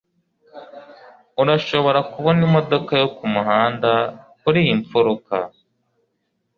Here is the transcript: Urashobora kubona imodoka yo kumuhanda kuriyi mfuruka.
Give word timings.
Urashobora 1.41 1.99
kubona 2.11 2.39
imodoka 2.47 2.91
yo 3.01 3.07
kumuhanda 3.15 3.91
kuriyi 4.39 4.73
mfuruka. 4.81 5.35